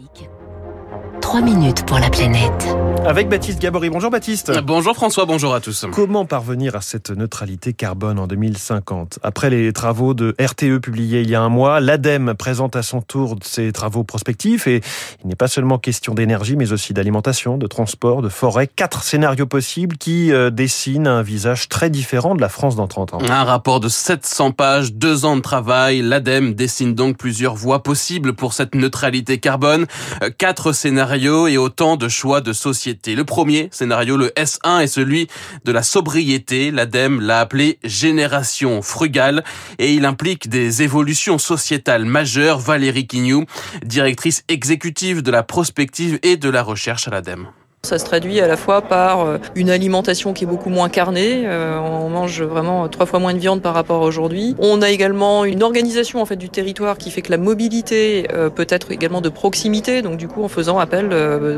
[0.00, 0.49] magnifique.
[1.30, 2.76] 3 minutes pour la planète.
[3.06, 3.88] Avec Baptiste Gabory.
[3.88, 4.52] Bonjour Baptiste.
[4.62, 5.86] Bonjour François, bonjour à tous.
[5.90, 11.30] Comment parvenir à cette neutralité carbone en 2050 Après les travaux de RTE publiés il
[11.30, 14.82] y a un mois, l'ADEME présente à son tour ses travaux prospectifs et
[15.22, 18.66] il n'est pas seulement question d'énergie mais aussi d'alimentation, de transport, de forêt.
[18.66, 23.14] Quatre scénarios possibles qui euh, dessinent un visage très différent de la France dans 30
[23.14, 23.18] ans.
[23.30, 26.02] Un rapport de 700 pages, deux ans de travail.
[26.02, 29.86] L'ADEME dessine donc plusieurs voies possibles pour cette neutralité carbone.
[30.22, 33.14] Euh, quatre scénarios et autant de choix de société.
[33.14, 35.28] Le premier scénario, le S1, est celui
[35.64, 36.70] de la sobriété.
[36.70, 39.44] L'ADEME l'a appelé génération frugale
[39.78, 42.58] et il implique des évolutions sociétales majeures.
[42.58, 43.44] Valérie Quignou,
[43.84, 47.48] directrice exécutive de la prospective et de la recherche à l'ADEME.
[47.82, 51.44] Ça se traduit à la fois par euh, une alimentation qui est beaucoup moins carnée.
[51.46, 54.54] Euh, on mange vraiment trois fois moins de viande par rapport à aujourd'hui.
[54.58, 58.50] On a également une organisation en fait du territoire qui fait que la mobilité euh,
[58.50, 60.02] peut être également de proximité.
[60.02, 61.08] Donc du coup, en faisant appel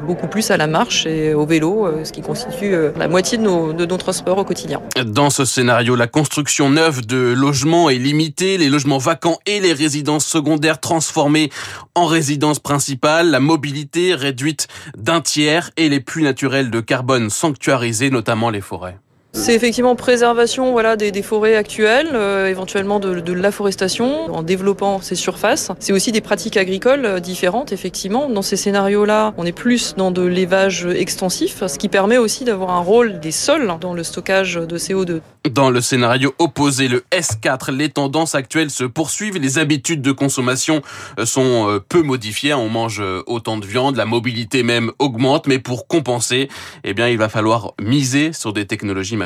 [0.07, 3.73] beaucoup plus à la marche et au vélo, ce qui constitue la moitié de nos,
[3.73, 4.81] de nos transports au quotidien.
[5.05, 9.73] Dans ce scénario, la construction neuve de logements est limitée, les logements vacants et les
[9.73, 11.51] résidences secondaires transformées
[11.95, 18.11] en résidences principales, la mobilité réduite d'un tiers et les plus naturels de carbone sanctuarisés,
[18.11, 18.99] notamment les forêts.
[19.35, 25.15] C'est effectivement préservation voilà, des, forêts actuelles, euh, éventuellement de, de l'afforestation, en développant ces
[25.15, 25.73] surfaces.
[25.79, 28.29] C'est aussi des pratiques agricoles euh, différentes, effectivement.
[28.29, 32.71] Dans ces scénarios-là, on est plus dans de l'élevage extensif, ce qui permet aussi d'avoir
[32.71, 35.21] un rôle des sols dans le stockage de CO2.
[35.51, 40.83] Dans le scénario opposé, le S4, les tendances actuelles se poursuivent, les habitudes de consommation
[41.19, 42.53] euh, sont peu modifiées.
[42.53, 46.49] On mange autant de viande, la mobilité même augmente, mais pour compenser,
[46.85, 49.17] eh bien, il va falloir miser sur des technologies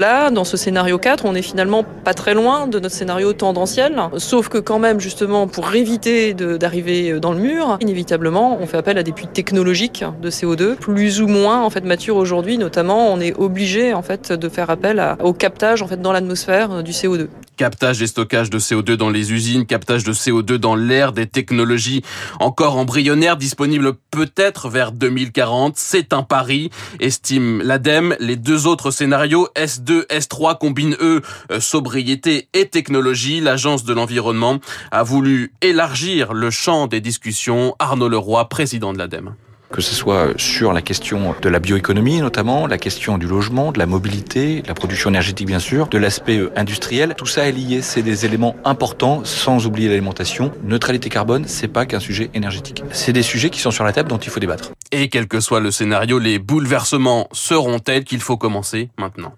[0.00, 4.00] Là, dans ce scénario 4, on est finalement pas très loin de notre scénario tendanciel,
[4.18, 8.96] sauf que quand même, justement, pour éviter d'arriver dans le mur, inévitablement, on fait appel
[8.96, 12.58] à des puits technologiques de CO2, plus ou moins en fait matures aujourd'hui.
[12.58, 16.84] Notamment, on est obligé en fait de faire appel au captage en fait dans l'atmosphère
[16.84, 17.26] du CO2.
[17.58, 22.02] Captage et stockage de CO2 dans les usines, captage de CO2 dans l'air, des technologies
[22.38, 25.76] encore embryonnaires disponibles peut-être vers 2040.
[25.76, 26.70] C'est un pari,
[27.00, 28.14] estime l'ADEME.
[28.20, 31.20] Les deux autres scénarios, S2, S3, combinent eux
[31.50, 33.40] euh, sobriété et technologie.
[33.40, 34.60] L'Agence de l'environnement
[34.92, 37.74] a voulu élargir le champ des discussions.
[37.80, 39.34] Arnaud Leroy, président de l'ADEME
[39.70, 43.78] que ce soit sur la question de la bioéconomie notamment, la question du logement, de
[43.78, 47.14] la mobilité, la production énergétique bien sûr, de l'aspect euh, industriel.
[47.16, 50.52] Tout ça est lié, c'est des éléments importants sans oublier l'alimentation.
[50.64, 52.82] Neutralité carbone, c'est pas qu'un sujet énergétique.
[52.92, 54.72] C'est des sujets qui sont sur la table dont il faut débattre.
[54.92, 59.34] Et quel que soit le scénario, les bouleversements seront tels qu'il faut commencer maintenant?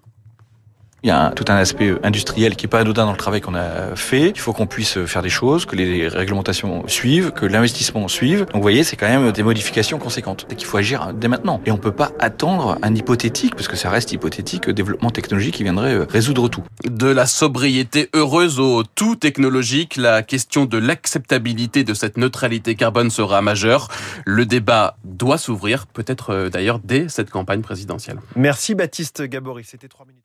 [1.03, 3.55] Il y a tout un aspect industriel qui est pas anodin dans le travail qu'on
[3.55, 4.29] a fait.
[4.29, 8.41] Il faut qu'on puisse faire des choses, que les réglementations suivent, que l'investissement suive.
[8.41, 11.59] Donc vous voyez, c'est quand même des modifications conséquentes et qu'il faut agir dès maintenant.
[11.65, 15.63] Et on peut pas attendre un hypothétique, parce que ça reste hypothétique, développement technologique qui
[15.63, 16.61] viendrait euh, résoudre tout.
[16.87, 23.09] De la sobriété heureuse au tout technologique, la question de l'acceptabilité de cette neutralité carbone
[23.09, 23.87] sera majeure.
[24.25, 28.19] Le débat doit s'ouvrir, peut-être euh, d'ailleurs dès cette campagne présidentielle.
[28.35, 30.21] Merci Baptiste Gabory, c'était trois minutes.